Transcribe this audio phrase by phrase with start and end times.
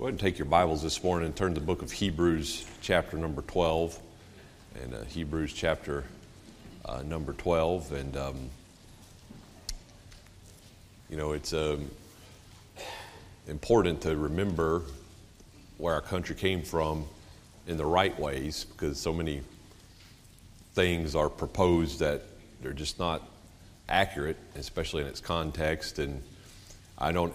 [0.00, 2.64] Go ahead and take your Bibles this morning and turn to the book of Hebrews,
[2.80, 4.00] chapter number 12.
[4.82, 6.04] And uh, Hebrews, chapter
[6.86, 7.92] uh, number 12.
[7.92, 8.36] And, um,
[11.10, 11.90] you know, it's um,
[13.46, 14.84] important to remember
[15.76, 17.04] where our country came from
[17.66, 19.42] in the right ways because so many
[20.72, 22.22] things are proposed that
[22.62, 23.28] they're just not
[23.86, 25.98] accurate, especially in its context.
[25.98, 26.22] And
[27.02, 27.32] I don't,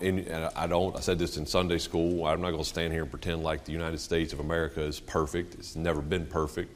[0.56, 2.28] I don't, I said this in Sunday school.
[2.28, 5.00] I'm not going to stand here and pretend like the United States of America is
[5.00, 5.56] perfect.
[5.56, 6.72] It's never been perfect,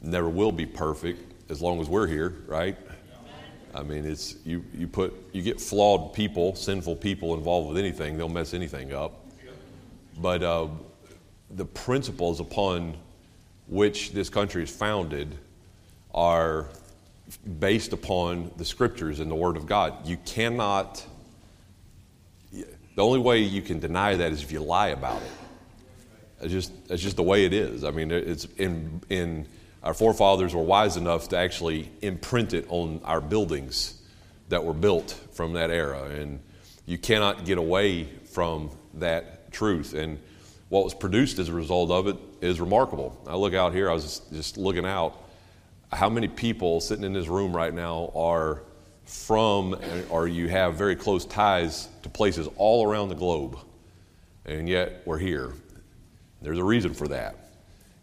[0.00, 2.76] never will be perfect as long as we're here, right?
[3.74, 8.16] I mean, it's, you, you put, you get flawed people, sinful people involved with anything,
[8.16, 9.26] they'll mess anything up.
[10.18, 10.68] But uh,
[11.50, 12.96] the principles upon
[13.66, 15.36] which this country is founded
[16.14, 16.68] are
[17.60, 20.06] based upon the scriptures and the Word of God.
[20.06, 21.04] You cannot
[22.98, 25.30] the only way you can deny that is if you lie about it.
[26.40, 27.84] It's just, it's just the way it is.
[27.84, 29.46] I mean, it's in, in
[29.84, 34.02] our forefathers were wise enough to actually imprint it on our buildings
[34.48, 36.06] that were built from that era.
[36.06, 36.40] And
[36.86, 39.94] you cannot get away from that truth.
[39.94, 40.18] And
[40.68, 43.16] what was produced as a result of it is remarkable.
[43.28, 45.16] I look out here, I was just looking out.
[45.92, 48.64] How many people sitting in this room right now are
[49.08, 49.74] from,
[50.10, 53.58] or you have very close ties to places all around the globe,
[54.44, 55.54] and yet we're here.
[56.42, 57.36] There's a reason for that.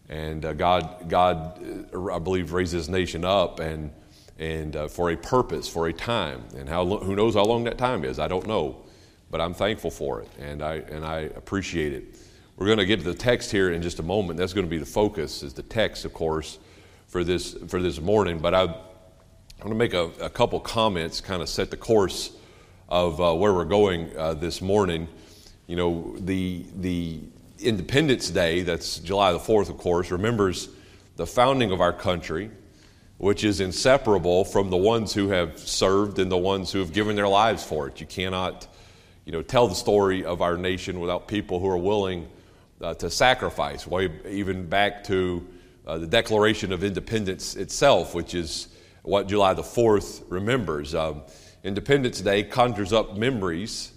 [0.08, 1.60] And uh, God, God,
[1.94, 3.92] uh, I believe, raised this nation up and,
[4.38, 6.42] and uh, for a purpose, for a time.
[6.56, 8.18] And how, who knows how long that time is?
[8.18, 8.82] I don't know.
[9.30, 12.18] But I'm thankful for it, and I, and I appreciate it.
[12.56, 14.38] We're going to get to the text here in just a moment.
[14.38, 16.58] That's going to be the focus, is the text, of course,
[17.06, 18.38] for this, for this morning.
[18.38, 18.74] But I
[19.66, 22.30] I'm going to make a, a couple comments, kind of set the course
[22.88, 25.08] of uh, where we're going uh, this morning.
[25.66, 27.18] You know, the, the
[27.58, 30.68] Independence Day, that's July the 4th, of course, remembers
[31.16, 32.48] the founding of our country,
[33.18, 37.16] which is inseparable from the ones who have served and the ones who have given
[37.16, 38.00] their lives for it.
[38.00, 38.68] You cannot,
[39.24, 42.28] you know, tell the story of our nation without people who are willing
[42.80, 45.44] uh, to sacrifice, way even back to
[45.88, 48.68] uh, the Declaration of Independence itself, which is
[49.06, 50.94] what July the 4th remembers.
[50.94, 51.22] Um,
[51.62, 53.92] Independence Day conjures up memories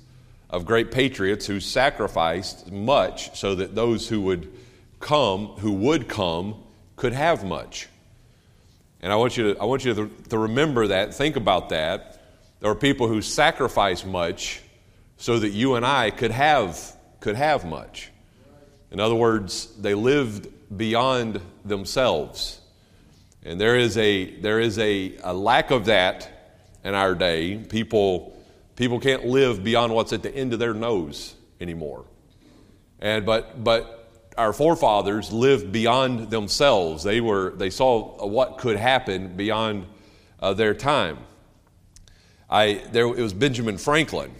[0.49, 4.51] of great patriots who sacrificed much so that those who would
[4.99, 6.55] come, who would come,
[6.95, 7.87] could have much.
[9.01, 12.21] And I want you to, I want you to, to remember that, think about that.
[12.59, 14.61] There are people who sacrifice much
[15.17, 18.09] so that you and I could have, could have much.
[18.91, 22.58] In other words, they lived beyond themselves.
[23.49, 27.57] And there is a, there is a, a lack of that in our day.
[27.57, 28.39] People,
[28.75, 32.05] people can't live beyond what's at the end of their nose anymore.
[32.99, 37.01] And, but, but our forefathers lived beyond themselves.
[37.01, 39.87] They, were, they saw what could happen beyond
[40.39, 41.17] uh, their time.
[42.51, 44.31] I, there, it was Benjamin Franklin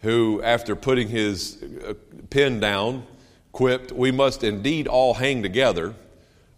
[0.00, 1.94] who, after putting his uh,
[2.30, 3.06] pen down,
[3.52, 5.94] quipped, We must indeed all hang together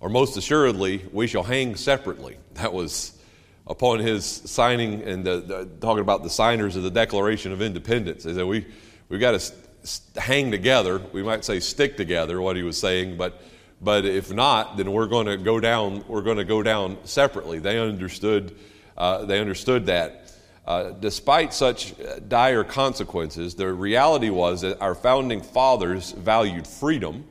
[0.00, 2.36] or most assuredly, we shall hang separately.
[2.54, 3.18] That was
[3.66, 8.24] upon his signing and the, the, talking about the signers of the Declaration of Independence.
[8.24, 8.66] He said, we,
[9.08, 11.00] We've got to st- hang together.
[11.12, 13.40] We might say stick together, what he was saying, but,
[13.80, 17.60] but if not, then we're going to go down, we're going to go down separately.
[17.60, 18.56] They understood,
[18.98, 20.32] uh, they understood that.
[20.66, 21.94] Uh, despite such
[22.26, 27.24] dire consequences, the reality was that our founding fathers valued freedom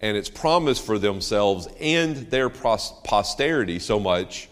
[0.00, 4.48] and its promise for themselves and their posterity so much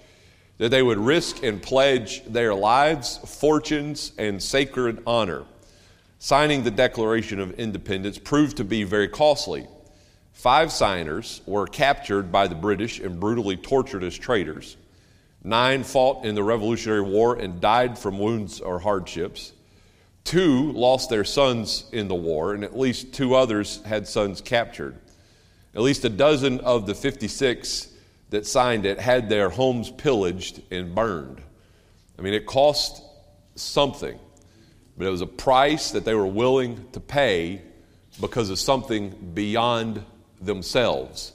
[0.58, 5.44] that they would risk and pledge their lives, fortunes, and sacred honor.
[6.18, 9.66] Signing the Declaration of Independence proved to be very costly.
[10.32, 14.76] Five signers were captured by the British and brutally tortured as traitors.
[15.42, 19.52] Nine fought in the Revolutionary War and died from wounds or hardships.
[20.24, 24.96] Two lost their sons in the war, and at least two others had sons captured.
[25.74, 27.88] At least a dozen of the 56
[28.30, 31.40] that signed it had their homes pillaged and burned.
[32.18, 33.02] I mean, it cost
[33.56, 34.18] something,
[34.96, 37.62] but it was a price that they were willing to pay
[38.20, 40.04] because of something beyond
[40.40, 41.32] themselves.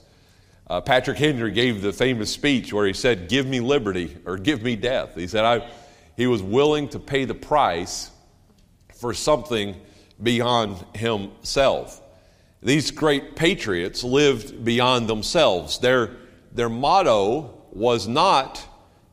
[0.68, 4.62] Uh, Patrick Henry gave the famous speech where he said, Give me liberty or give
[4.62, 5.16] me death.
[5.16, 5.70] He said, I,
[6.16, 8.12] he was willing to pay the price
[8.96, 9.76] for something
[10.22, 12.02] beyond himself.
[12.62, 15.80] These great patriots lived beyond themselves.
[15.80, 16.12] Their,
[16.52, 18.66] their motto was not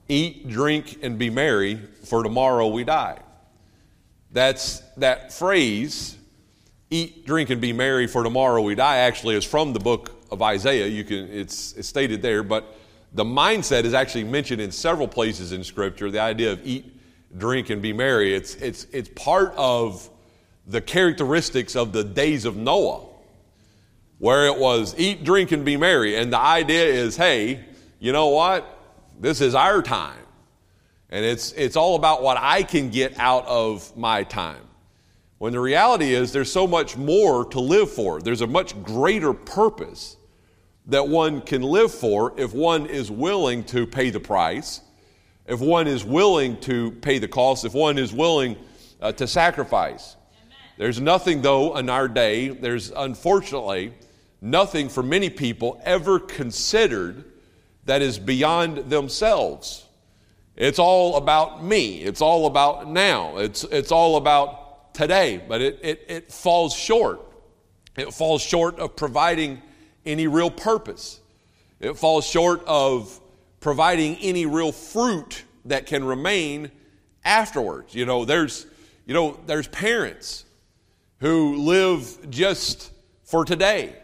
[0.09, 3.19] eat, drink, and be merry, for tomorrow we die.
[4.33, 6.17] That's, that phrase
[6.91, 10.43] eat, drink, and be merry, for tomorrow we die, actually is from the book of
[10.43, 10.87] Isaiah.
[10.87, 12.77] You can, it's, it's stated there, but
[13.13, 16.11] the mindset is actually mentioned in several places in Scripture.
[16.11, 17.01] The idea of eat,
[17.39, 18.35] drink, and be merry.
[18.35, 20.09] It's, it's, it's part of
[20.67, 23.07] the characteristics of the days of Noah,
[24.19, 26.17] where it was eat, drink, and be merry.
[26.17, 27.65] And the idea is, hey,
[27.99, 28.67] you know what?
[29.21, 30.19] This is our time.
[31.11, 34.63] And it's, it's all about what I can get out of my time.
[35.39, 38.21] When the reality is, there's so much more to live for.
[38.21, 40.17] There's a much greater purpose
[40.87, 44.81] that one can live for if one is willing to pay the price,
[45.47, 48.57] if one is willing to pay the cost, if one is willing
[49.01, 50.17] uh, to sacrifice.
[50.17, 50.55] Amen.
[50.79, 53.93] There's nothing, though, in our day, there's unfortunately
[54.41, 57.25] nothing for many people ever considered
[57.85, 59.87] that is beyond themselves.
[60.57, 61.99] It's all about me.
[62.03, 63.37] It's all about now.
[63.37, 65.43] It's, it's all about today.
[65.47, 67.21] But it, it, it falls short.
[67.97, 69.63] It falls short of providing
[70.05, 71.21] any real purpose.
[71.79, 73.21] It falls short of
[73.61, 76.71] providing any real fruit that can remain
[77.25, 77.95] afterwards.
[77.95, 78.67] You know, there's,
[79.05, 80.45] you know, there's parents
[81.21, 82.93] who live just
[83.25, 83.97] for today.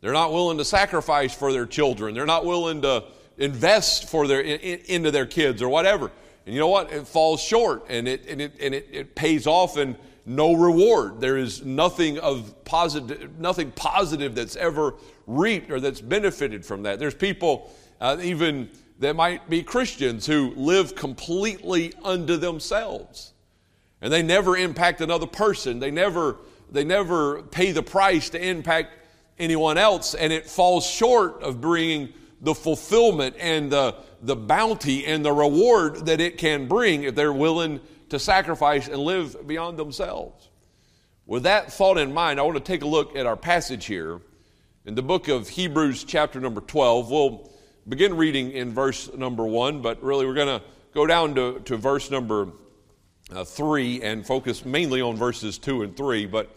[0.00, 2.14] They're not willing to sacrifice for their children.
[2.14, 3.04] They're not willing to
[3.38, 6.10] invest for their in, into their kids or whatever.
[6.44, 6.92] And you know what?
[6.92, 11.20] It falls short and it and it and it, it pays off in no reward.
[11.20, 14.94] There is nothing of positive nothing positive that's ever
[15.26, 16.98] reaped or that's benefited from that.
[16.98, 23.32] There's people uh, even that might be Christians who live completely unto themselves.
[24.00, 25.78] And they never impact another person.
[25.78, 26.36] They never
[26.70, 28.92] they never pay the price to impact
[29.38, 35.24] anyone else and it falls short of bringing the fulfillment and the, the bounty and
[35.24, 37.80] the reward that it can bring if they're willing
[38.10, 40.48] to sacrifice and live beyond themselves.
[41.26, 44.20] With that thought in mind, I want to take a look at our passage here
[44.84, 47.10] in the book of Hebrews, chapter number 12.
[47.10, 47.50] We'll
[47.88, 51.76] begin reading in verse number 1, but really we're going to go down to, to
[51.76, 52.48] verse number
[53.32, 56.26] uh, 3 and focus mainly on verses 2 and 3.
[56.26, 56.56] But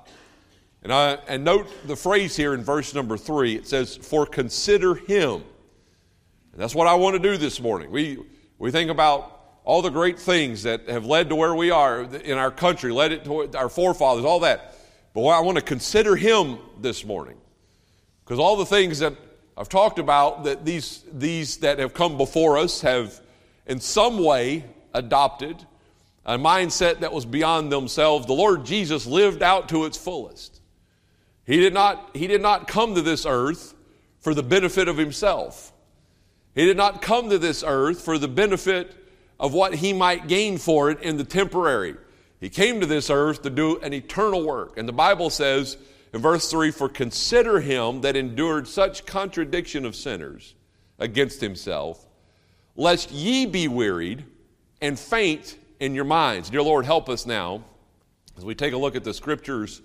[0.83, 4.95] And, I, and note the phrase here in verse number three it says, For consider
[4.95, 5.43] him
[6.53, 7.91] and that's what I want to do this morning.
[7.91, 8.19] We,
[8.59, 12.37] we think about all the great things that have led to where we are in
[12.37, 14.75] our country, led it to our forefathers, all that.
[15.13, 17.37] But I want to consider him this morning.
[18.23, 19.13] Because all the things that
[19.57, 23.19] I've talked about that these, these that have come before us have
[23.65, 25.65] in some way adopted
[26.25, 28.25] a mindset that was beyond themselves.
[28.25, 30.60] The Lord Jesus lived out to its fullest.
[31.51, 33.75] He did not, he did not come to this earth
[34.21, 35.73] for the benefit of himself.
[36.55, 38.95] He did not come to this earth for the benefit
[39.37, 41.97] of what he might gain for it in the temporary.
[42.39, 44.77] He came to this earth to do an eternal work.
[44.77, 45.75] And the Bible says
[46.13, 50.55] in verse 3 For consider him that endured such contradiction of sinners
[50.99, 52.07] against himself,
[52.77, 54.23] lest ye be wearied
[54.81, 56.49] and faint in your minds.
[56.49, 57.65] Dear Lord, help us now
[58.37, 59.81] as we take a look at the scriptures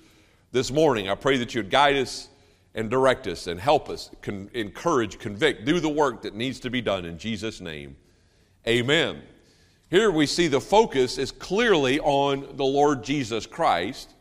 [0.56, 1.10] this morning.
[1.10, 2.30] I pray that you'd guide us
[2.74, 6.70] and direct us and help us, con- encourage, convict, do the work that needs to
[6.70, 7.94] be done in Jesus' name.
[8.66, 9.20] Amen.
[9.90, 14.14] Here we see the focus is clearly on the Lord Jesus Christ.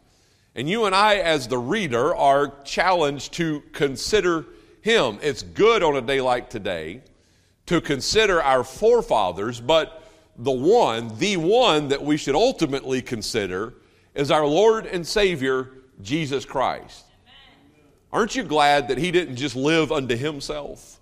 [0.56, 4.46] And you and I, as the reader, are challenged to consider
[4.82, 5.20] Him.
[5.22, 7.02] It's good on a day like today
[7.68, 10.04] to consider our forefathers, but
[10.36, 13.76] the one, the one that we should ultimately consider
[14.14, 15.70] is our Lord and Savior,
[16.02, 17.06] Jesus Christ.
[18.12, 21.00] Aren't you glad that he didn't just live unto himself?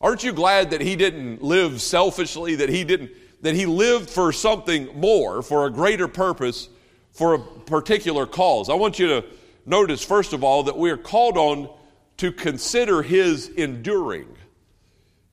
[0.00, 3.10] Aren't you glad that he didn't live selfishly, that he didn't
[3.42, 6.68] that he lived for something more, for a greater purpose,
[7.12, 8.68] for a particular cause?
[8.68, 9.24] I want you to
[9.64, 11.70] notice first of all that we are called on
[12.18, 14.28] to consider his enduring.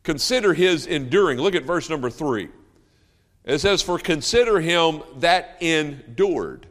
[0.03, 1.37] Consider his enduring.
[1.37, 2.47] Look at verse number 3.
[3.43, 6.67] It says for consider him that endured.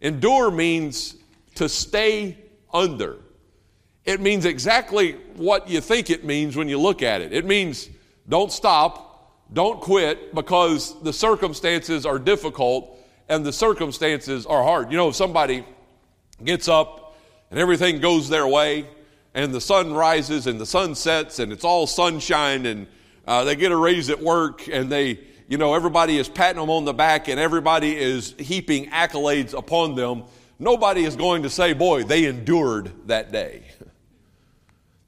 [0.00, 1.16] Endure means
[1.56, 2.38] to stay
[2.72, 3.16] under.
[4.04, 7.32] It means exactly what you think it means when you look at it.
[7.32, 7.88] It means
[8.28, 14.90] don't stop, don't quit because the circumstances are difficult and the circumstances are hard.
[14.90, 15.64] You know, if somebody
[16.42, 17.16] gets up
[17.50, 18.86] and everything goes their way,
[19.34, 22.86] and the sun rises and the sun sets, and it's all sunshine, and
[23.26, 26.70] uh, they get a raise at work, and they, you know, everybody is patting them
[26.70, 30.22] on the back, and everybody is heaping accolades upon them.
[30.60, 33.64] Nobody is going to say, boy, they endured that day.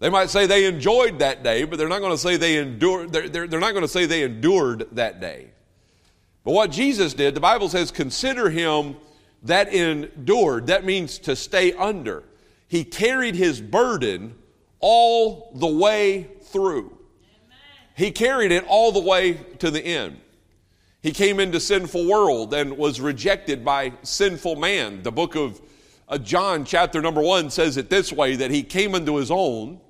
[0.00, 3.12] They might say they enjoyed that day, but they're not going to say they endured,
[3.12, 5.50] they're, they're, they're not going to say they endured that day.
[6.42, 8.96] But what Jesus did, the Bible says, consider him
[9.44, 10.66] that endured.
[10.66, 12.24] That means to stay under.
[12.66, 14.34] He carried his burden
[14.80, 16.98] all the way through.
[17.94, 20.18] He carried it all the way to the end.
[21.02, 25.02] He came into sinful world and was rejected by sinful man.
[25.02, 25.60] The book of
[26.08, 29.80] uh, John, chapter number one, says it this way that he came into his own,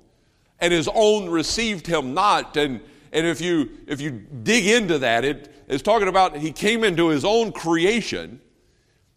[0.59, 2.57] and his own received him not.
[2.57, 7.09] And, and if, you, if you dig into that, it's talking about he came into
[7.09, 8.41] his own creation,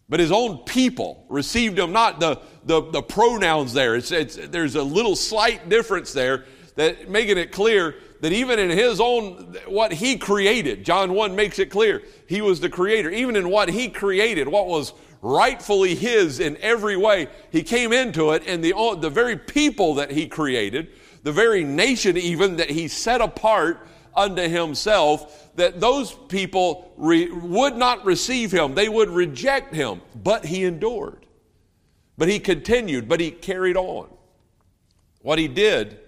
[0.07, 2.19] but his own people received him not.
[2.19, 7.39] The, the, the pronouns there, it's, it's, there's a little slight difference there that making
[7.39, 12.03] it clear that even in his own, what he created, John 1 makes it clear,
[12.27, 13.09] he was the creator.
[13.09, 18.31] Even in what he created, what was rightfully his in every way, he came into
[18.31, 20.89] it, and the, the very people that he created
[21.27, 27.75] the very nation even that he set apart unto himself, that those people re- would
[27.75, 28.75] not receive him.
[28.75, 29.99] They would reject him.
[30.15, 31.25] But he endured.
[32.17, 34.07] But he continued, but he carried on.
[35.21, 35.99] What he did,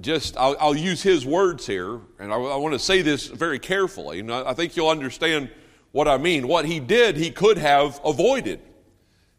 [0.00, 3.58] just, I'll, I'll use his words here, and I, I want to say this very
[3.58, 5.50] carefully, and I, I think you'll understand
[5.92, 6.48] what I mean.
[6.48, 8.60] What he did, he could have avoided.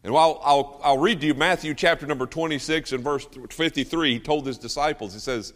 [0.04, 4.20] And while I'll, I'll read to you Matthew chapter number 26 and verse 53, he
[4.20, 5.52] told his disciples, he says,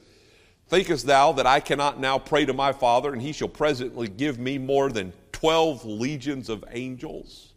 [0.68, 4.38] Thinkest thou that I cannot now pray to my Father, and he shall presently give
[4.38, 7.54] me more than 12 legions of angels?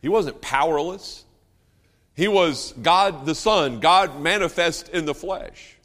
[0.00, 1.24] He wasn't powerless.
[2.14, 5.76] He was God the Son, God manifest in the flesh.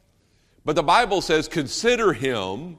[0.66, 2.76] But the Bible says, Consider him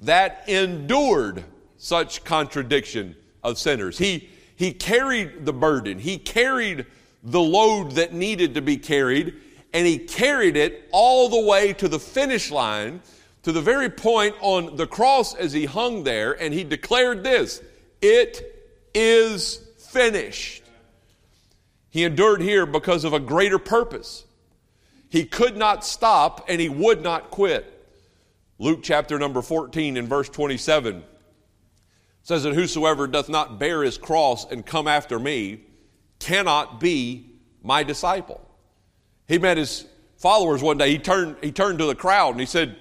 [0.00, 1.44] that endured
[1.78, 3.96] such contradiction of sinners.
[3.96, 6.84] He he carried the burden, he carried
[7.22, 9.34] the load that needed to be carried,
[9.72, 13.00] and he carried it all the way to the finish line,
[13.44, 17.62] to the very point on the cross as he hung there, and he declared this
[18.02, 20.64] It is finished.
[21.90, 24.24] He endured here because of a greater purpose.
[25.08, 27.74] He could not stop and he would not quit.
[28.58, 31.02] Luke chapter number 14 and verse 27
[32.22, 35.60] says that whosoever doth not bear his cross and come after me
[36.18, 37.30] cannot be
[37.62, 38.40] my disciple.
[39.26, 39.86] He met his
[40.16, 40.90] followers one day.
[40.90, 42.76] He turned, he turned to the crowd and he said,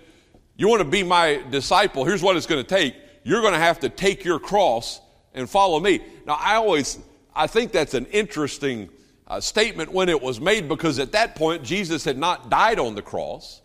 [0.57, 2.03] You want to be my disciple?
[2.03, 2.95] Here's what it's going to take.
[3.23, 4.99] You're going to have to take your cross
[5.33, 6.01] and follow me.
[6.25, 6.99] Now, I always,
[7.35, 8.89] I think that's an interesting
[9.27, 12.95] uh, statement when it was made because at that point, Jesus had not died on
[12.95, 13.61] the cross.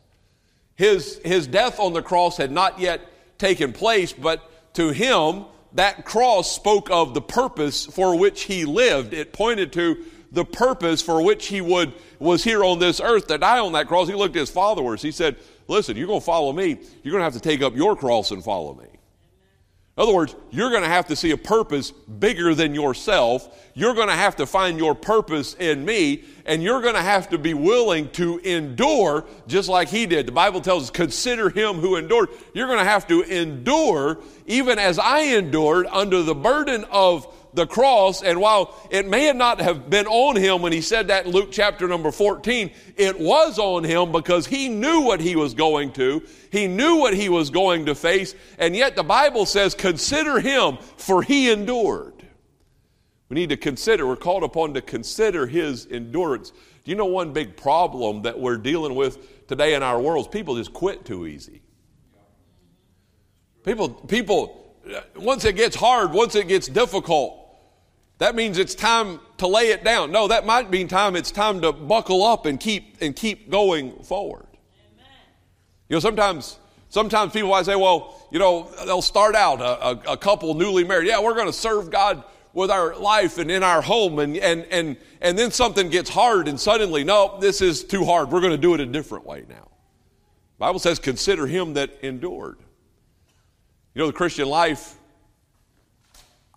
[0.75, 3.00] His, his death on the cross had not yet
[3.38, 9.14] taken place, but to him, that cross spoke of the purpose for which he lived.
[9.14, 13.38] It pointed to the purpose for which he would was here on this earth to
[13.38, 14.09] die on that cross.
[14.09, 15.02] He looked at his followers.
[15.02, 15.37] He said,
[15.69, 16.78] "Listen, you're going to follow me.
[17.02, 18.87] You're going to have to take up your cross and follow me."
[19.94, 23.70] In other words, you're going to have to see a purpose bigger than yourself.
[23.75, 27.28] You're going to have to find your purpose in me, and you're going to have
[27.28, 30.26] to be willing to endure just like he did.
[30.26, 32.30] The Bible tells us, consider him who endured.
[32.54, 37.66] You're going to have to endure even as I endured under the burden of the
[37.66, 38.23] cross.
[38.23, 41.50] And while it may not have been on him when he said that in Luke
[41.52, 46.23] chapter number 14, it was on him because he knew what he was going to.
[46.50, 48.35] He knew what he was going to face.
[48.59, 52.14] And yet the Bible says, consider him for he endured.
[53.28, 56.50] We need to consider, we're called upon to consider his endurance.
[56.85, 60.30] Do you know one big problem that we're dealing with today in our world?
[60.30, 61.62] People just quit too easy.
[63.64, 64.76] People, people,
[65.16, 67.41] once it gets hard, once it gets difficult,
[68.19, 70.12] that means it's time to lay it down.
[70.12, 74.02] No, that might mean time it's time to buckle up and keep and keep going
[74.04, 74.47] forward.
[74.95, 75.07] Amen.
[75.88, 80.12] You know, sometimes sometimes people might say, well, you know, they'll start out a, a,
[80.12, 81.09] a couple newly married.
[81.09, 82.23] Yeah, we're going to serve God
[82.54, 86.49] with our life and in our home and, and, and, and then something gets hard
[86.49, 88.31] and suddenly, no, this is too hard.
[88.31, 89.69] We're going to do it a different way now.
[90.57, 92.59] The Bible says, consider him that endured.
[93.95, 94.95] You know, the Christian life,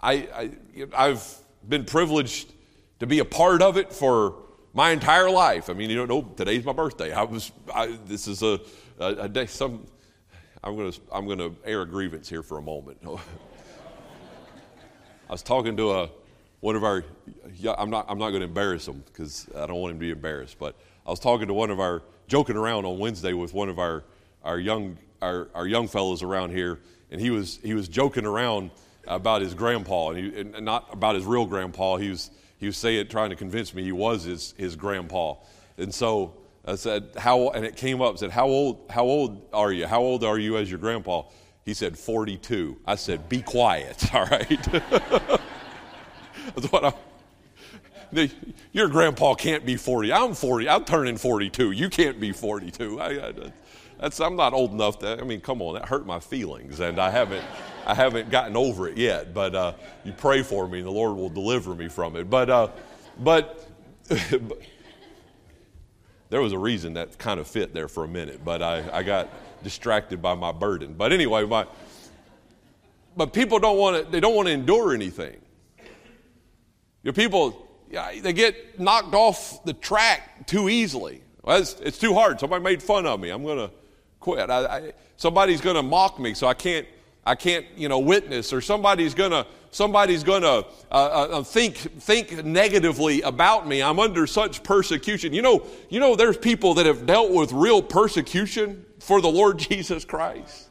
[0.01, 0.51] I,
[0.95, 2.53] I, have been privileged
[2.99, 4.35] to be a part of it for
[4.73, 5.69] my entire life.
[5.69, 7.13] I mean, you don't know, today's my birthday.
[7.13, 8.59] I was, I, this is a,
[8.99, 9.85] a, a, day, some,
[10.63, 12.97] I'm going to, I'm to air a grievance here for a moment.
[15.27, 16.09] I was talking to a,
[16.59, 17.03] one of our,
[17.77, 20.11] I'm not, I'm not going to embarrass him because I don't want him to be
[20.11, 23.69] embarrassed, but I was talking to one of our, joking around on Wednesday with one
[23.69, 24.03] of our,
[24.43, 26.79] our, young, our, our young fellows around here,
[27.11, 28.71] and he was, he was joking around
[29.07, 31.97] about his grandpa, and, he, and not about his real grandpa.
[31.97, 35.35] He was, he was saying, trying to convince me he was his, his grandpa.
[35.77, 36.35] And so
[36.65, 39.87] I said, how, and it came up, said, how old, how old are you?
[39.87, 41.23] How old are you as your grandpa?
[41.63, 42.77] He said, 42.
[42.85, 44.49] I said, be quiet, all right?
[46.55, 46.93] That's what I,
[48.71, 50.13] your grandpa can't be 40.
[50.13, 50.69] I'm 40.
[50.69, 51.71] I'm turning 42.
[51.71, 52.99] You can't be 42.
[52.99, 53.33] I, I,
[53.99, 56.99] that's, I'm not old enough to, I mean, come on, that hurt my feelings, and
[56.99, 57.43] I haven't,
[57.85, 59.33] I haven't gotten over it yet.
[59.33, 59.73] But uh,
[60.03, 62.29] you pray for me, and the Lord will deliver me from it.
[62.29, 62.69] But, uh,
[63.19, 63.69] but,
[66.29, 69.03] there was a reason that kind of fit there for a minute, but I, I
[69.03, 69.29] got
[69.63, 70.93] distracted by my burden.
[70.93, 71.65] But anyway, my,
[73.15, 75.39] but people don't want to, they don't want to endure anything.
[75.77, 81.21] You know, people, they get knocked off the track too easily.
[81.43, 82.39] Well, it's, it's, too hard.
[82.39, 83.29] Somebody made fun of me.
[83.29, 83.71] I'm going to
[84.19, 84.49] quit.
[84.49, 86.87] I, I, somebody's going to mock me, so I can't,
[87.25, 88.53] I can't, you know, witness.
[88.53, 93.81] Or somebody's to, somebody's going to uh, uh, think, think negatively about me.
[93.81, 95.33] I'm under such persecution.
[95.33, 99.57] You know, you know, there's people that have dealt with real persecution for the Lord
[99.69, 100.69] Jesus Christ.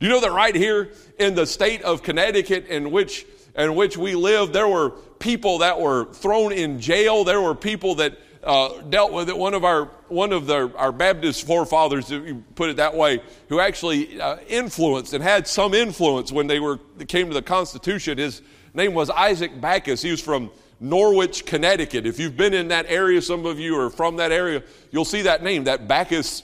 [0.00, 0.90] You know that right here
[1.20, 5.78] in the state of Connecticut, in which in which we live, there were people that
[5.78, 7.22] were thrown in jail.
[7.22, 9.36] There were people that uh, dealt with it.
[9.36, 13.22] One of our one of the, our Baptist forefathers, if you put it that way,
[13.48, 18.18] who actually uh, influenced and had some influence when they were came to the Constitution.
[18.18, 18.42] His
[18.74, 20.02] name was Isaac Backus.
[20.02, 22.06] He was from Norwich, Connecticut.
[22.06, 25.22] If you've been in that area, some of you are from that area, you'll see
[25.22, 26.42] that name, that Backus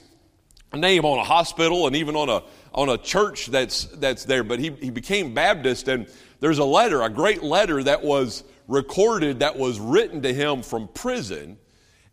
[0.75, 2.43] name on a hospital and even on a
[2.75, 4.45] on a church that's that's there.
[4.45, 6.07] But he, he became Baptist and
[6.41, 10.89] there's a letter, a great letter that was recorded, that was written to him from
[10.89, 11.59] prison.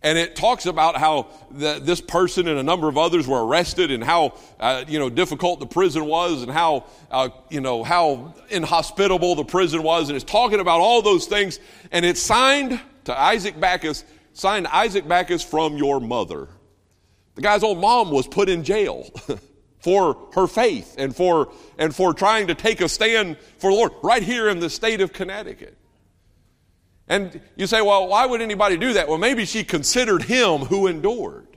[0.05, 3.89] And it talks about how the, this person and a number of others were arrested
[3.89, 8.35] and how, uh, you know, difficult the prison was and how, uh, you know, how
[8.51, 10.09] inhospitable the prison was.
[10.09, 11.59] And it's talking about all those things.
[11.91, 16.49] And it's signed to Isaac Backus, signed Isaac Backus from your mother.
[17.33, 19.09] The guy's old mom was put in jail.
[19.79, 23.91] for her faith and for, and for trying to take a stand for the Lord
[24.03, 25.77] right here in the state of Connecticut.
[27.07, 29.07] And you say, well, why would anybody do that?
[29.07, 31.47] Well, maybe she considered him who endured.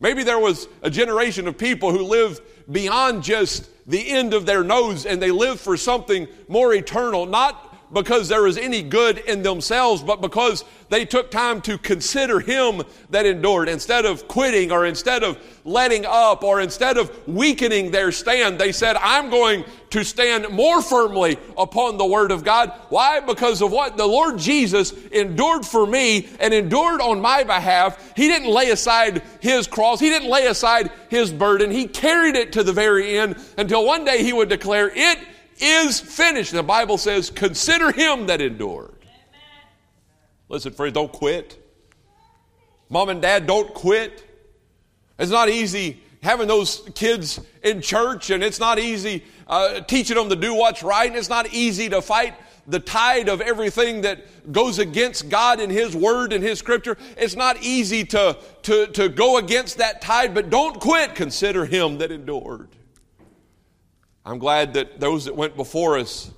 [0.00, 4.64] Maybe there was a generation of people who lived beyond just the end of their
[4.64, 9.42] nose and they lived for something more eternal, not because there was any good in
[9.42, 13.68] themselves, but because they took time to consider Him that endured.
[13.68, 18.72] Instead of quitting or instead of letting up or instead of weakening their stand, they
[18.72, 22.72] said, I'm going to stand more firmly upon the Word of God.
[22.88, 23.20] Why?
[23.20, 28.12] Because of what the Lord Jesus endured for me and endured on my behalf.
[28.16, 30.00] He didn't lay aside His cross.
[30.00, 31.70] He didn't lay aside His burden.
[31.70, 35.18] He carried it to the very end until one day He would declare, It
[35.58, 36.52] is finished.
[36.52, 38.90] The Bible says, consider him that endured.
[40.48, 41.58] Listen, friends, don't quit.
[42.88, 44.28] Mom and dad, don't quit.
[45.18, 50.28] It's not easy having those kids in church, and it's not easy uh, teaching them
[50.28, 52.34] to do what's right, and it's not easy to fight
[52.66, 56.96] the tide of everything that goes against God and His Word and His Scripture.
[57.16, 61.14] It's not easy to, to, to go against that tide, but don't quit.
[61.14, 62.68] Consider Him that endured.
[64.24, 66.30] I'm glad that those that went before us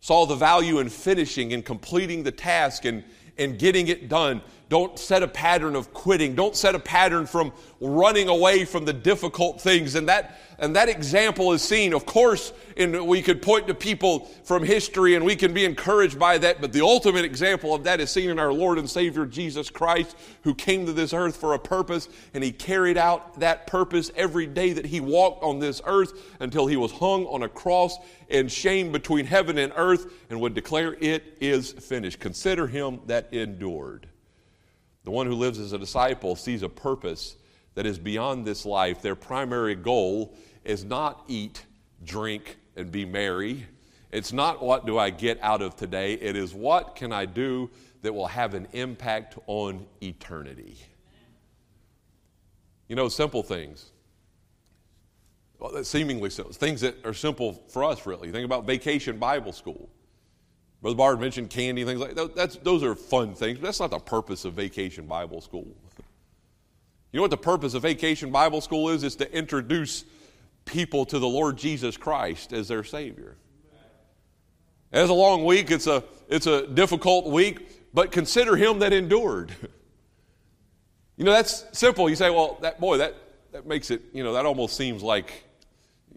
[0.00, 3.04] saw the value in finishing and completing the task and,
[3.36, 4.40] and getting it done.
[4.68, 6.34] Don't set a pattern of quitting.
[6.34, 9.94] Don't set a pattern from running away from the difficult things.
[9.94, 14.26] And that, and that example is seen, of course, and we could point to people
[14.44, 16.60] from history and we can be encouraged by that.
[16.60, 20.14] But the ultimate example of that is seen in our Lord and Savior Jesus Christ,
[20.42, 24.46] who came to this earth for a purpose and he carried out that purpose every
[24.46, 27.96] day that he walked on this earth until he was hung on a cross
[28.28, 32.20] and shame between heaven and earth and would declare, It is finished.
[32.20, 34.07] Consider him that endured.
[35.08, 37.36] The one who lives as a disciple sees a purpose
[37.76, 39.00] that is beyond this life.
[39.00, 41.64] Their primary goal is not eat,
[42.04, 43.64] drink, and be merry.
[44.12, 46.12] It's not what do I get out of today.
[46.12, 47.70] It is what can I do
[48.02, 50.76] that will have an impact on eternity.
[52.86, 53.92] You know, simple things.
[55.58, 56.52] Well, seemingly simple.
[56.52, 58.30] Things that are simple for us, really.
[58.30, 59.88] Think about vacation Bible school.
[60.80, 62.36] Brother Bard mentioned candy, things like that.
[62.36, 65.66] That's, those are fun things, but that's not the purpose of Vacation Bible School.
[67.10, 69.02] You know what the purpose of Vacation Bible School is?
[69.02, 70.04] It's to introduce
[70.64, 73.36] people to the Lord Jesus Christ as their Savior.
[74.92, 79.52] It's a long week, it's a, it's a difficult week, but consider him that endured.
[81.18, 82.08] You know, that's simple.
[82.08, 83.16] You say, well, that boy, that,
[83.50, 85.47] that makes it, you know, that almost seems like,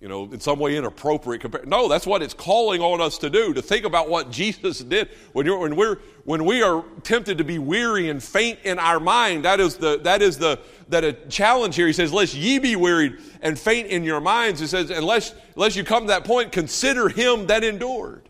[0.01, 1.67] you know, in some way inappropriate.
[1.67, 5.09] No, that's what it's calling on us to do, to think about what Jesus did.
[5.33, 8.99] When, you're, when, we're, when we are tempted to be weary and faint in our
[8.99, 10.59] mind, that is the, that is the,
[10.89, 11.85] that a challenge here.
[11.85, 14.59] He says, lest ye be wearied and faint in your minds.
[14.59, 18.27] He says, unless, unless you come to that point, consider him that endured.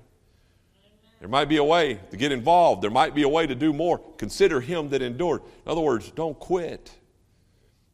[1.22, 2.82] There might be a way to get involved.
[2.82, 4.00] There might be a way to do more.
[4.18, 5.42] Consider him that endured.
[5.66, 6.92] In other words, don't quit.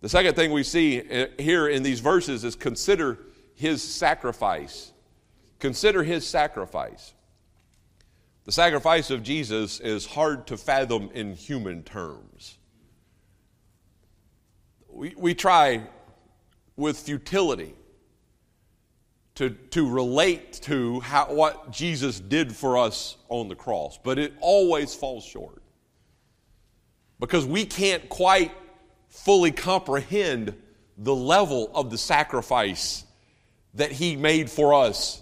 [0.02, 3.20] The second thing we see uh, here in these verses is consider
[3.58, 4.92] his sacrifice.
[5.60, 7.14] Consider his sacrifice.
[8.46, 12.60] The sacrifice of Jesus is hard to fathom in human terms.
[14.88, 15.88] We, we try
[16.76, 17.74] with futility
[19.36, 24.34] to, to relate to how, what Jesus did for us on the cross, but it
[24.40, 25.64] always falls short.
[27.20, 28.52] Because we can't quite
[29.10, 30.54] fully comprehend
[30.96, 33.04] the level of the sacrifice
[33.74, 35.22] that He made for us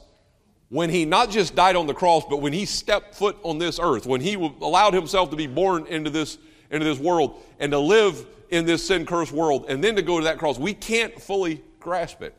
[0.69, 3.79] when He not just died on the cross, but when He stepped foot on this
[3.79, 6.37] earth, when He allowed Himself to be born into this,
[6.71, 10.19] into this world and to live in this sin cursed world and then to go
[10.19, 10.57] to that cross.
[10.57, 12.35] We can't fully grasp it.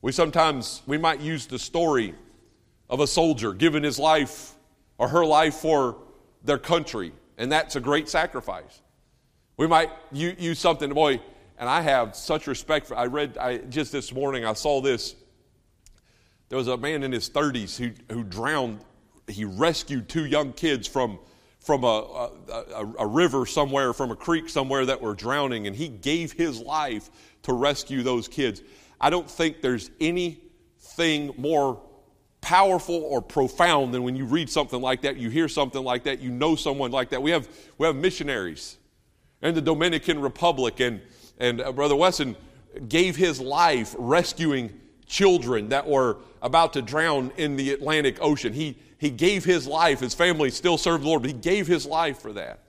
[0.00, 2.14] We sometimes, we might use the story
[2.88, 4.54] of a soldier giving his life
[4.96, 5.96] or her life for
[6.44, 8.80] their country, and that's a great sacrifice.
[9.56, 11.20] We might use something, boy,
[11.58, 15.16] and I have such respect for, I read, I, just this morning, I saw this.
[16.48, 18.80] There was a man in his 30s who, who drowned.
[19.26, 21.18] He rescued two young kids from,
[21.58, 25.88] from a, a, a river somewhere, from a creek somewhere that were drowning, and he
[25.88, 27.10] gave his life
[27.42, 28.62] to rescue those kids.
[29.00, 31.82] I don't think there's anything more
[32.40, 36.20] powerful or profound than when you read something like that, you hear something like that,
[36.20, 37.20] you know someone like that.
[37.20, 38.78] We have, we have missionaries
[39.42, 41.00] in the Dominican Republic, and,
[41.38, 42.36] and uh, Brother Wesson
[42.88, 48.52] gave his life rescuing children that were about to drown in the Atlantic Ocean.
[48.52, 50.00] He, he gave his life.
[50.00, 52.60] His family still served the Lord, but he gave his life for that.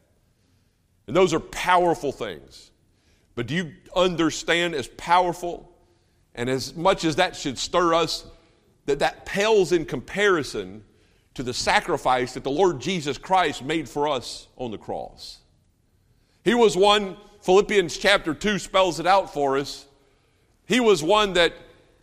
[1.07, 2.71] And those are powerful things.
[3.35, 5.71] But do you understand as powerful
[6.35, 8.25] and as much as that should stir us,
[8.85, 10.83] that that pales in comparison
[11.33, 15.39] to the sacrifice that the Lord Jesus Christ made for us on the cross.
[16.43, 19.85] He was one, Philippians chapter 2 spells it out for us.
[20.67, 21.53] He was one that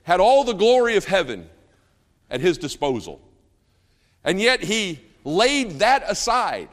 [0.03, 1.49] had all the glory of heaven
[2.31, 3.20] at his disposal.
[4.25, 6.68] And yet he laid that aside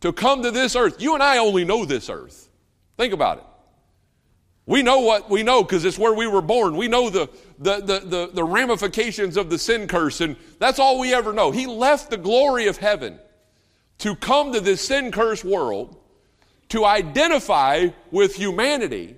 [0.00, 1.00] to come to this earth.
[1.00, 2.48] You and I only know this earth.
[2.96, 3.44] Think about it.
[4.66, 6.76] We know what we know because it's where we were born.
[6.76, 10.98] We know the, the, the, the, the ramifications of the sin curse, and that's all
[10.98, 11.52] we ever know.
[11.52, 13.20] He left the glory of heaven
[13.98, 15.96] to come to this sin cursed world
[16.68, 19.16] to identify with humanity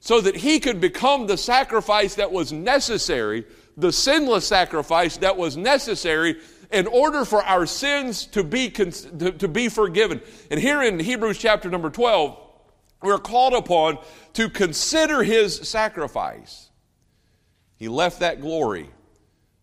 [0.00, 3.44] so that he could become the sacrifice that was necessary,
[3.76, 6.36] the sinless sacrifice that was necessary
[6.72, 8.90] in order for our sins to be, to,
[9.32, 10.20] to be forgiven.
[10.50, 12.38] And here in Hebrews chapter number 12,
[13.02, 13.98] we're called upon
[14.34, 16.70] to consider his sacrifice.
[17.76, 18.90] He left that glory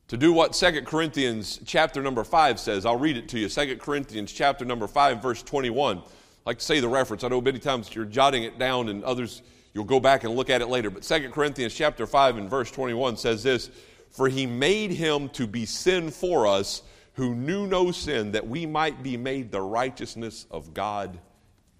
[0.08, 2.86] to do what 2 Corinthians chapter number 5 says.
[2.86, 3.50] I'll read it to you.
[3.50, 6.04] 2 Corinthians chapter number 5 verse 21.
[6.46, 7.24] Like to say the reference.
[7.24, 9.42] I know many times you're jotting it down and others
[9.74, 10.90] you'll go back and look at it later.
[10.90, 13.70] But 2 Corinthians chapter 5 and verse 21 says this,
[14.10, 18.66] "For he made him to be sin for us who knew no sin that we
[18.66, 21.20] might be made the righteousness of God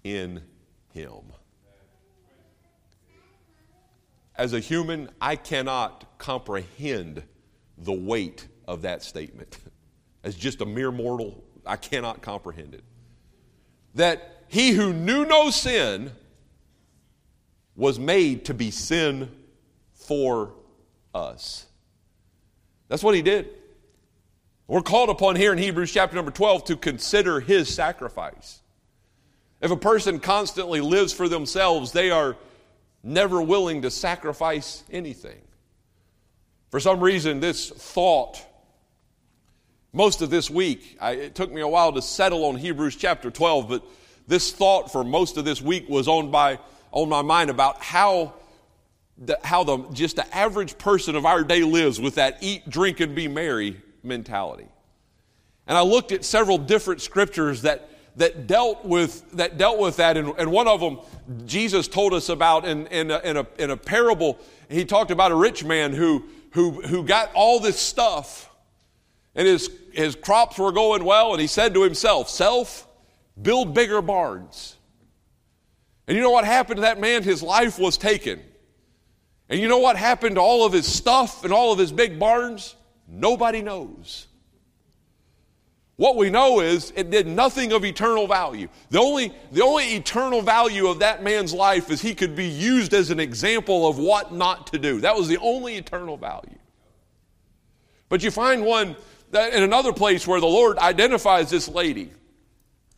[0.02, 0.42] in
[0.92, 1.32] him."
[4.36, 7.22] As a human, I cannot comprehend
[7.78, 9.58] the weight of that statement.
[10.24, 12.82] As just a mere mortal, I cannot comprehend it.
[13.94, 16.12] That he who knew no sin
[17.76, 19.30] was made to be sin
[19.92, 20.52] for
[21.14, 21.66] us.
[22.88, 23.48] That's what he did.
[24.66, 28.60] We're called upon here in Hebrews chapter number 12 to consider his sacrifice.
[29.60, 32.36] If a person constantly lives for themselves, they are
[33.02, 35.40] never willing to sacrifice anything.
[36.70, 38.44] For some reason, this thought,
[39.92, 43.30] most of this week, I, it took me a while to settle on Hebrews chapter
[43.30, 43.84] 12, but
[44.26, 46.58] this thought for most of this week was on, by,
[46.92, 48.34] on my mind about how
[49.18, 53.00] the, how the, just the average person of our day lives with that eat, drink,
[53.00, 54.66] and be merry mentality.
[55.66, 60.16] And I looked at several different scriptures that that dealt with that dealt with that.
[60.16, 61.00] And, and one of them
[61.46, 64.38] jesus told us about in, in, a, in, a, in a parable.
[64.68, 68.54] He talked about a rich man who, who, who got all this stuff
[69.34, 72.86] and his, his crops were going well, and he said to himself, Self,
[73.40, 74.76] build bigger barns.
[76.06, 77.22] And you know what happened to that man?
[77.22, 78.40] His life was taken.
[79.48, 82.18] And you know what happened to all of his stuff and all of his big
[82.18, 82.76] barns?
[83.08, 84.26] Nobody knows.
[85.96, 88.68] What we know is it did nothing of eternal value.
[88.90, 92.94] The only, the only eternal value of that man's life is he could be used
[92.94, 95.00] as an example of what not to do.
[95.00, 96.58] That was the only eternal value.
[98.08, 98.96] But you find one
[99.32, 102.10] in another place where the Lord identifies this lady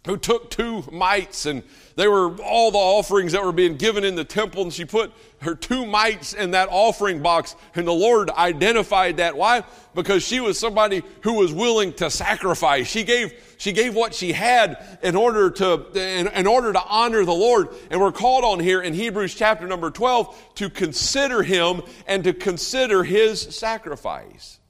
[0.07, 1.63] who took two mites and
[1.97, 5.13] they were all the offerings that were being given in the temple and she put
[5.41, 9.37] her two mites in that offering box and the lord identified that.
[9.37, 9.65] Why?
[9.95, 12.87] Because she was somebody who was willing to sacrifice.
[12.87, 17.25] She gave she gave what she had in order to in, in order to honor
[17.25, 17.69] the lord.
[17.91, 22.33] And we're called on here in hebrews chapter number 12 to consider him and to
[22.33, 24.61] consider his sacrifice.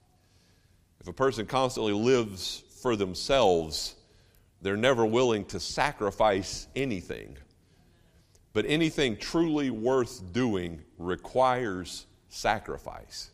[1.00, 3.95] If a person constantly lives for themselves
[4.66, 7.36] they're never willing to sacrifice anything.
[8.52, 13.30] But anything truly worth doing requires sacrifice.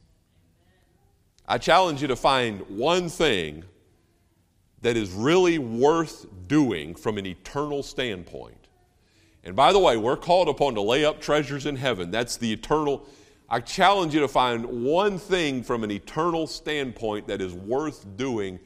[1.47, 3.65] I challenge you to find one thing
[4.83, 8.69] that is really worth doing from an eternal standpoint.
[9.45, 12.11] And by the way, we're called upon to lay up treasures in heaven.
[12.11, 13.07] That's the eternal.
[13.49, 18.59] I challenge you to find one thing from an eternal standpoint that is worth doing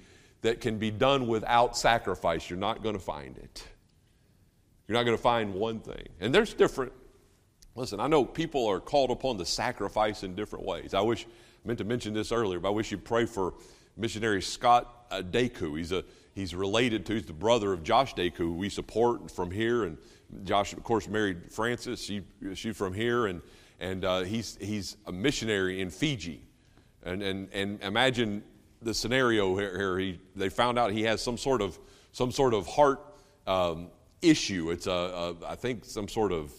[0.42, 3.64] that can be done without sacrifice, you're not going to find it.
[4.86, 6.08] You're not going to find one thing.
[6.20, 6.92] And there's different,
[7.74, 10.94] listen, I know people are called upon to sacrifice in different ways.
[10.94, 13.54] I wish, I meant to mention this earlier, but I wish you'd pray for
[13.96, 15.76] missionary Scott uh, Deku.
[15.76, 19.50] He's, a, he's related to, he's the brother of Josh Deku, who we support from
[19.50, 19.84] here.
[19.84, 19.98] And
[20.44, 22.00] Josh, of course, married Francis.
[22.02, 22.22] She,
[22.54, 23.26] she's from here.
[23.26, 23.42] And,
[23.80, 26.42] and uh, he's, he's a missionary in Fiji.
[27.02, 28.44] And, and, and imagine
[28.86, 29.98] the scenario here.
[29.98, 31.78] He, they found out he has some sort of
[32.12, 33.00] some sort of heart
[33.46, 33.88] um,
[34.22, 34.70] issue.
[34.70, 36.52] It's a, a, I think some sort of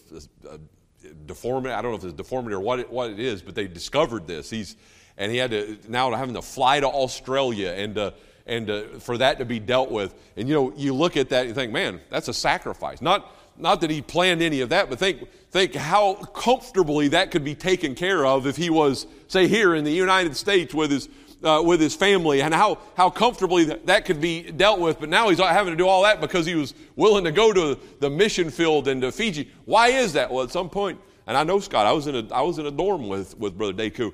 [1.26, 1.74] deformity.
[1.74, 4.28] I don't know if it's deformity or what it, what it is, but they discovered
[4.28, 4.50] this.
[4.50, 4.76] He's
[5.18, 8.12] and he had to now having to fly to Australia and uh,
[8.46, 10.14] and uh, for that to be dealt with.
[10.36, 13.02] And you know, you look at that and you think, man, that's a sacrifice.
[13.02, 17.44] Not not that he planned any of that, but think think how comfortably that could
[17.44, 21.10] be taken care of if he was, say, here in the United States with his
[21.44, 25.00] uh, with his family and how, how comfortably that, that could be dealt with.
[25.00, 27.80] But now he's having to do all that because he was willing to go to
[28.00, 29.50] the mission field and to Fiji.
[29.66, 30.32] Why is that?
[30.32, 32.66] Well, at some point, and I know Scott, I was in a, I was in
[32.66, 34.14] a dorm with, with Brother Deku.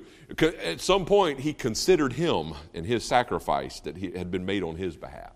[0.64, 4.74] At some point, he considered him and his sacrifice that he had been made on
[4.76, 5.32] his behalf.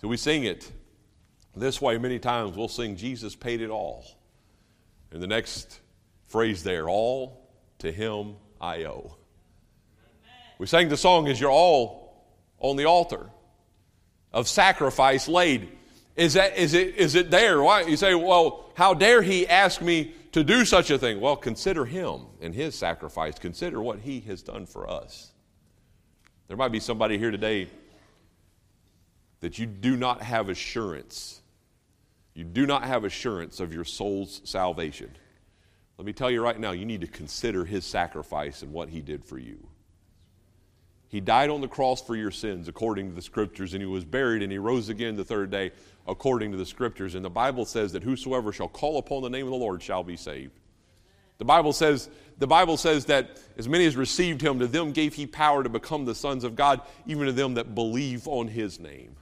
[0.00, 0.72] So we sing it
[1.54, 2.56] this way many times.
[2.56, 4.04] We'll sing, Jesus paid it all.
[5.12, 5.80] And the next
[6.26, 7.50] phrase there, all
[7.80, 9.16] to him I owe.
[10.62, 12.14] We sang the song as you're all
[12.60, 13.28] on the altar
[14.32, 15.68] of sacrifice laid.
[16.14, 17.60] Is, that, is, it, is it there?
[17.60, 17.80] Why?
[17.80, 21.20] You say, well, how dare he ask me to do such a thing?
[21.20, 23.40] Well, consider him and his sacrifice.
[23.40, 25.32] Consider what he has done for us.
[26.46, 27.68] There might be somebody here today
[29.40, 31.42] that you do not have assurance.
[32.34, 35.10] You do not have assurance of your soul's salvation.
[35.98, 39.00] Let me tell you right now, you need to consider his sacrifice and what he
[39.00, 39.58] did for you.
[41.12, 44.02] He died on the cross for your sins according to the scriptures, and he was
[44.02, 45.72] buried, and he rose again the third day
[46.08, 47.14] according to the scriptures.
[47.14, 50.02] And the Bible says that whosoever shall call upon the name of the Lord shall
[50.02, 50.58] be saved.
[51.36, 55.12] The Bible says, the Bible says that as many as received him, to them gave
[55.12, 58.80] he power to become the sons of God, even to them that believe on his
[58.80, 59.14] name.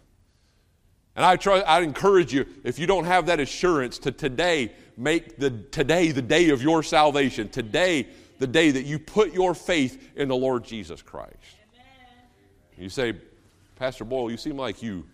[1.17, 5.39] And I try, I encourage you, if you don't have that assurance, to today make
[5.39, 7.49] the today the day of your salvation.
[7.49, 8.07] Today,
[8.39, 11.57] the day that you put your faith in the Lord Jesus Christ.
[12.81, 13.15] You say,
[13.77, 15.07] Pastor Boyle, you seem like you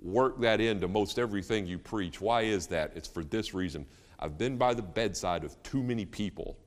[0.00, 2.20] work that into most everything you preach.
[2.20, 2.92] Why is that?
[2.96, 3.86] It's for this reason.
[4.18, 6.58] I've been by the bedside of too many people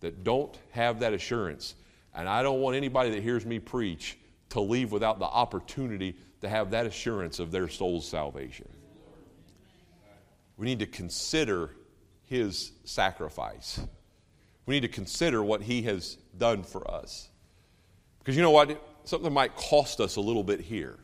[0.00, 1.76] that don't have that assurance.
[2.14, 4.18] And I don't want anybody that hears me preach
[4.50, 8.68] to leave without the opportunity to have that assurance of their soul's salvation.
[10.56, 11.70] We need to consider
[12.24, 13.80] his sacrifice.
[14.66, 17.28] We need to consider what he has done for us.
[18.18, 18.80] Because you know what?
[19.04, 20.98] Something might cost us a little bit here.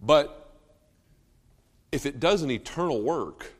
[0.00, 0.52] But
[1.90, 3.52] if it does an eternal work,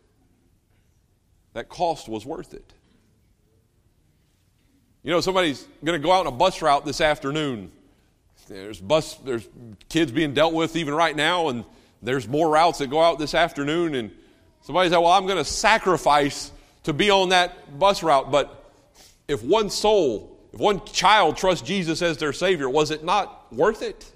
[1.55, 2.73] that cost was worth it.
[5.03, 7.73] You know, somebody's going to go out on a bus route this afternoon.
[8.47, 9.49] There's bus, there's
[9.89, 11.65] kids being dealt with even right now, and
[12.03, 13.95] there's more routes that go out this afternoon.
[13.95, 14.11] And
[14.63, 16.51] somebody said, "Well, I'm going to sacrifice
[16.85, 18.73] to be on that bus route." But
[19.27, 23.83] if one soul if one child trusts Jesus as their Savior, was it not worth
[23.83, 24.11] it?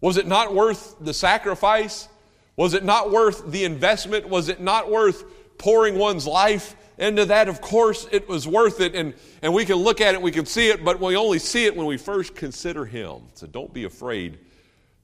[0.00, 2.08] Was it not worth the sacrifice?
[2.56, 4.28] Was it not worth the investment?
[4.28, 5.24] Was it not worth
[5.58, 7.48] pouring one's life into that?
[7.48, 8.94] Of course, it was worth it.
[8.94, 11.66] And, and we can look at it, we can see it, but we only see
[11.66, 13.22] it when we first consider Him.
[13.34, 14.38] So don't be afraid.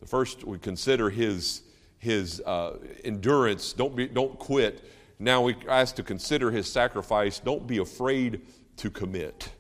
[0.00, 1.62] The first we consider His,
[1.98, 3.74] his uh, endurance.
[3.74, 4.88] Don't, be, don't quit.
[5.18, 7.38] Now we ask to consider His sacrifice.
[7.38, 8.40] Don't be afraid
[8.78, 9.50] to commit.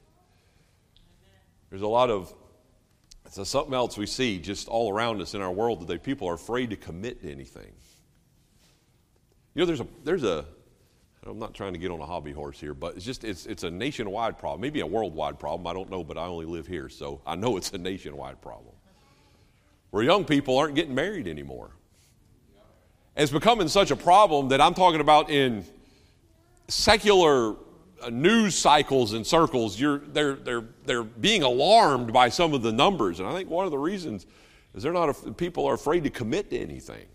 [1.72, 2.34] There's a lot of
[3.30, 5.96] so something else we see just all around us in our world today.
[5.96, 7.72] People are afraid to commit to anything.
[9.54, 10.44] You know, there's a there's a
[11.26, 13.62] I'm not trying to get on a hobby horse here, but it's just it's it's
[13.62, 15.66] a nationwide problem, maybe a worldwide problem.
[15.66, 18.74] I don't know, but I only live here, so I know it's a nationwide problem.
[19.92, 21.70] Where young people aren't getting married anymore.
[23.16, 25.64] And it's becoming such a problem that I'm talking about in
[26.68, 27.56] secular
[28.02, 32.72] Uh, news cycles and circles, you're, they're, they're, they're being alarmed by some of the
[32.72, 33.20] numbers.
[33.20, 34.26] And I think one of the reasons
[34.74, 37.06] is they're not, people are afraid to commit to anything.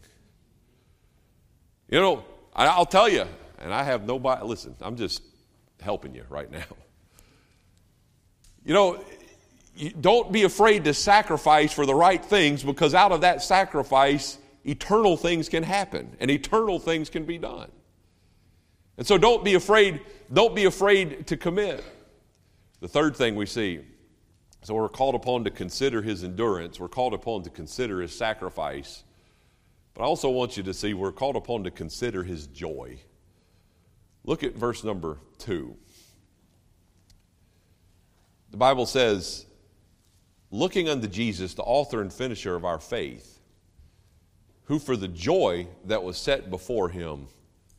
[1.90, 3.26] You know, I'll tell you,
[3.60, 5.22] and I have nobody, listen, I'm just
[5.82, 6.64] helping you right now.
[8.66, 9.04] You know,
[10.02, 15.16] don't be afraid to sacrifice for the right things because out of that sacrifice, eternal
[15.18, 17.72] things can happen and eternal things can be done.
[18.98, 21.84] And so don't be afraid, don't be afraid to commit.
[22.80, 23.82] The third thing we see,
[24.64, 29.04] so we're called upon to consider his endurance, we're called upon to consider his sacrifice.
[29.94, 33.00] But I also want you to see we're called upon to consider his joy.
[34.24, 35.76] Look at verse number two.
[38.52, 39.46] The Bible says,
[40.52, 43.40] looking unto Jesus, the author and finisher of our faith,
[44.66, 47.28] who for the joy that was set before him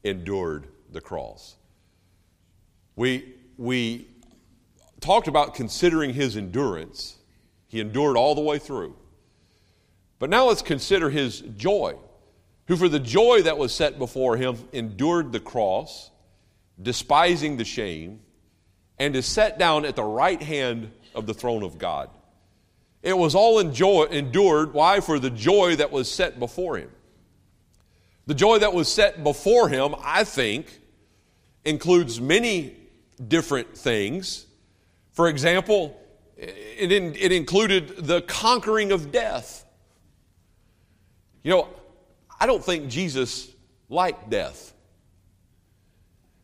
[0.05, 1.57] endured the cross.
[2.97, 4.09] We, we
[5.01, 7.17] talked about considering his endurance.
[7.67, 8.97] He endured all the way through.
[10.19, 11.95] But now let's consider his joy,
[12.67, 16.11] who for the joy that was set before him endured the cross,
[16.81, 18.21] despising the shame,
[18.99, 22.11] and is set down at the right hand of the throne of God.
[23.03, 24.75] It was all enjoy, endured.
[24.75, 24.99] Why?
[25.01, 26.91] For the joy that was set before him.
[28.29, 30.83] The joy that was set before him, I think,
[31.65, 32.77] includes many
[33.27, 34.45] different things.
[35.13, 35.99] For example,
[36.37, 39.65] it, in, it included the conquering of death.
[41.43, 41.69] You know,
[42.39, 43.51] I don't think Jesus
[43.89, 44.75] liked death.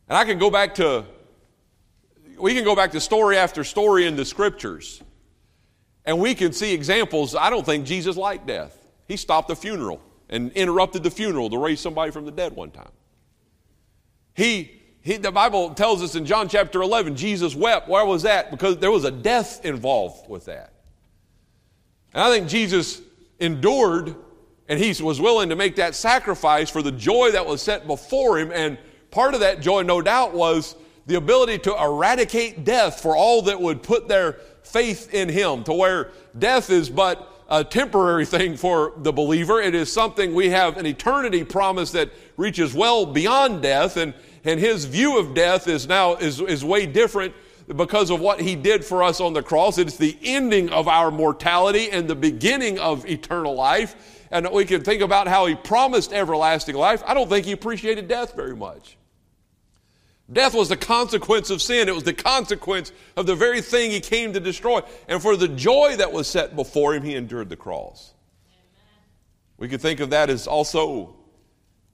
[0.09, 1.05] And I can go back to,
[2.39, 5.03] we can go back to story after story in the scriptures,
[6.03, 7.35] and we can see examples.
[7.35, 8.75] I don't think Jesus liked death.
[9.07, 12.71] He stopped the funeral and interrupted the funeral to raise somebody from the dead one
[12.71, 12.91] time.
[14.33, 17.87] He, he, the Bible tells us in John chapter 11, Jesus wept.
[17.87, 18.51] Why was that?
[18.51, 20.73] Because there was a death involved with that.
[22.13, 23.01] And I think Jesus
[23.39, 24.15] endured
[24.67, 28.39] and he was willing to make that sacrifice for the joy that was set before
[28.39, 28.51] him.
[28.51, 28.79] And
[29.11, 33.61] part of that joy, no doubt, was the ability to eradicate death for all that
[33.61, 34.33] would put their
[34.63, 39.61] faith in him, to where death is but a temporary thing for the believer.
[39.61, 44.59] It is something we have an eternity promise that reaches well beyond death, and, and
[44.59, 47.33] his view of death is now is, is way different
[47.75, 49.77] because of what he did for us on the cross.
[49.77, 54.27] It's the ending of our mortality and the beginning of eternal life.
[54.31, 57.01] And we can think about how he promised everlasting life.
[57.05, 58.97] I don't think he appreciated death very much.
[60.31, 61.87] Death was the consequence of sin.
[61.87, 64.81] It was the consequence of the very thing he came to destroy.
[65.07, 68.13] And for the joy that was set before him, he endured the cross.
[69.57, 71.15] We could think of that as also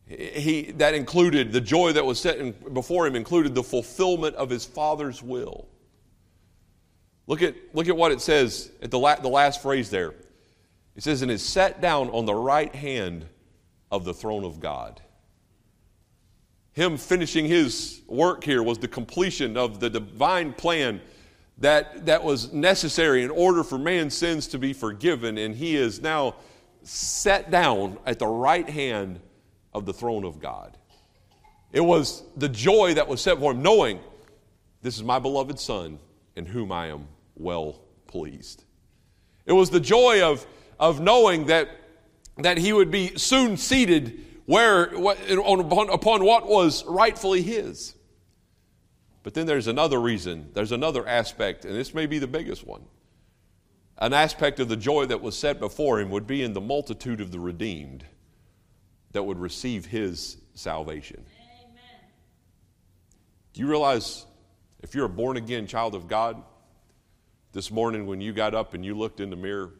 [0.07, 4.49] he that included the joy that was set in, before him included the fulfillment of
[4.49, 5.67] his father's will.
[7.27, 10.13] Look at, look at what it says at the, la, the last phrase there.
[10.95, 13.25] It says, and is set down on the right hand
[13.89, 15.01] of the throne of God.
[16.73, 21.01] Him finishing his work here was the completion of the divine plan
[21.57, 26.01] that, that was necessary in order for man's sins to be forgiven, and he is
[26.01, 26.35] now
[26.83, 29.19] set down at the right hand
[29.73, 30.77] of the throne of God.
[31.71, 33.99] It was the joy that was set for him, knowing
[34.81, 35.99] this is my beloved Son
[36.35, 38.63] in whom I am well pleased.
[39.45, 40.45] It was the joy of,
[40.79, 41.69] of knowing that,
[42.37, 47.95] that he would be soon seated where, upon, what was rightfully his.
[49.23, 52.83] But then there's another reason, there's another aspect, and this may be the biggest one.
[53.97, 57.21] An aspect of the joy that was set before him would be in the multitude
[57.21, 58.03] of the redeemed
[59.13, 61.23] that would receive his salvation.
[61.63, 62.09] Amen.
[63.53, 64.25] Do you realize
[64.81, 66.43] if you're a born again child of God,
[67.53, 69.71] this morning when you got up and you looked in the mirror,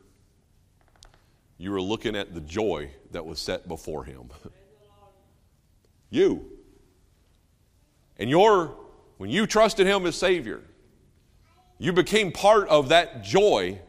[1.57, 4.29] you were looking at the joy that was set before him.
[6.11, 6.45] you.
[8.17, 8.75] And your,
[9.17, 10.61] when you trusted him as Savior,
[11.79, 13.79] you became part of that joy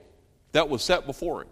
[0.52, 1.48] that was set before him.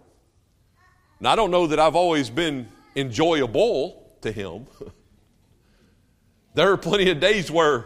[1.19, 4.65] Now, I don't know that I've always been enjoyable to him.
[6.55, 7.85] there are plenty of days where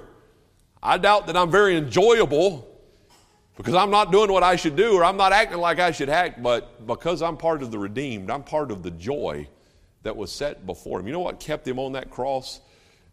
[0.82, 2.66] I doubt that I'm very enjoyable
[3.58, 6.10] because I'm not doing what I should do or I'm not acting like I should
[6.10, 9.48] act, but because I'm part of the redeemed, I'm part of the joy
[10.04, 11.08] that was set before him.
[11.08, 12.62] You know what kept him on that cross?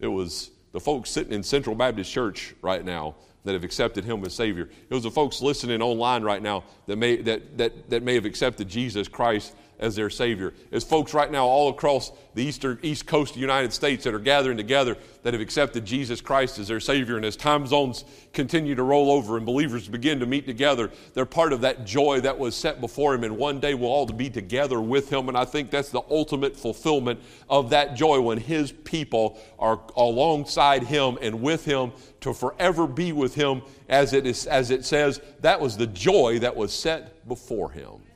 [0.03, 4.25] It was the folks sitting in Central Baptist Church right now that have accepted him
[4.25, 4.69] as Savior.
[4.91, 8.25] It was the folks listening online right now that may, that, that, that may have
[8.25, 10.55] accepted Jesus Christ as their Savior.
[10.71, 14.15] As folks right now all across the eastern, east coast of the United States that
[14.15, 18.05] are gathering together that have accepted Jesus Christ as their Savior, and as time zones
[18.33, 22.21] continue to roll over and believers begin to meet together, they're part of that joy
[22.21, 25.29] that was set before Him, and one day we'll all be together with Him.
[25.29, 27.21] And I think that's the ultimate fulfillment
[27.51, 33.13] of that joy when His people are alongside Him and with Him to forever be
[33.13, 37.27] with Him, as it, is, as it says, that was the joy that was set
[37.27, 38.12] before Him.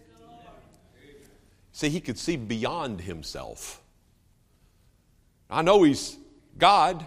[1.76, 3.82] See, he could see beyond himself.
[5.50, 6.16] I know he's
[6.56, 7.06] God,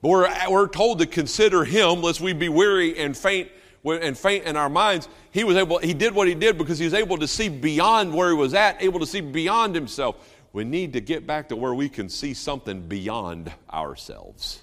[0.00, 3.50] but we're, we're told to consider him lest we be weary and faint
[3.84, 5.06] and faint in our minds.
[5.32, 8.14] He was able, he did what he did because he was able to see beyond
[8.14, 10.16] where he was at, able to see beyond himself.
[10.54, 14.62] We need to get back to where we can see something beyond ourselves.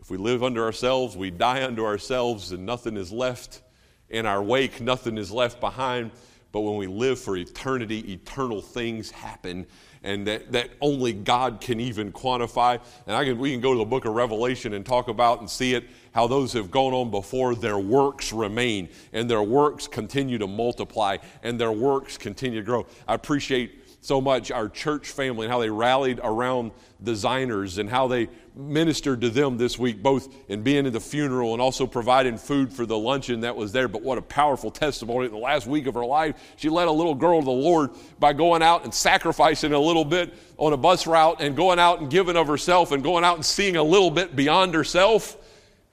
[0.00, 3.62] If we live under ourselves, we die unto ourselves, and nothing is left
[4.10, 6.10] in our wake, nothing is left behind.
[6.54, 9.66] But when we live for eternity, eternal things happen
[10.04, 12.80] and that, that only God can even quantify.
[13.08, 15.50] And I can, we can go to the book of Revelation and talk about and
[15.50, 15.82] see it,
[16.12, 21.16] how those have gone on before, their works remain and their works continue to multiply
[21.42, 22.86] and their works continue to grow.
[23.08, 28.06] I appreciate so much our church family and how they rallied around designers and how
[28.06, 32.36] they ministered to them this week, both in being at the funeral and also providing
[32.36, 33.88] food for the luncheon that was there.
[33.88, 35.24] But what a powerful testimony.
[35.24, 37.92] In the last week of her life, she led a little girl to the Lord
[38.18, 42.00] by going out and sacrificing a little bit on a bus route and going out
[42.00, 45.34] and giving of herself and going out and seeing a little bit beyond herself.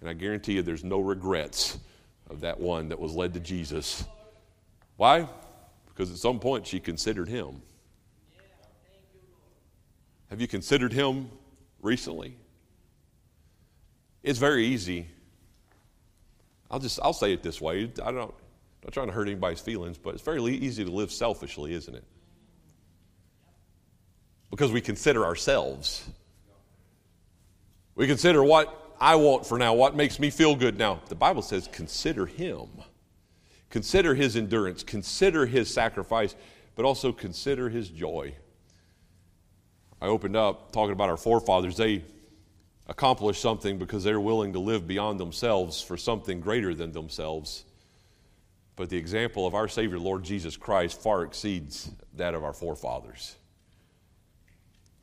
[0.02, 1.80] And I guarantee you there's no regrets
[2.30, 4.04] of that one that was led to Jesus.
[4.98, 5.30] Why?
[5.88, 7.62] Because at some point she considered him.
[10.32, 11.30] Have you considered him
[11.82, 12.38] recently?
[14.24, 15.08] It's very easy.
[16.72, 17.92] I'll just I'll say it this way.
[18.02, 18.34] I don't I'm
[18.86, 22.06] not trying to hurt anybody's feelings, but it's very easy to live selfishly, isn't it?
[24.50, 26.10] Because we consider ourselves.
[27.96, 31.02] We consider what I want for now, what makes me feel good now.
[31.10, 32.70] The Bible says consider him.
[33.70, 36.36] Consider his endurance, consider his sacrifice,
[36.76, 38.34] but also consider his joy.
[40.02, 41.78] I opened up talking about our forefathers.
[41.78, 42.04] They
[42.88, 47.66] accomplished something because they're willing to live beyond themselves for something greater than themselves.
[48.76, 53.36] But the example of our Savior, Lord Jesus Christ, far exceeds that of our forefathers.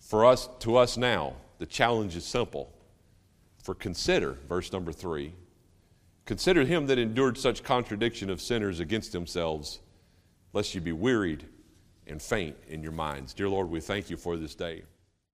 [0.01, 2.73] For us, to us now, the challenge is simple.
[3.63, 5.35] For consider, verse number three,
[6.25, 9.79] consider him that endured such contradiction of sinners against themselves,
[10.53, 11.45] lest you be wearied
[12.09, 13.35] and faint in your minds.
[13.35, 14.83] Dear Lord, we thank you for this day.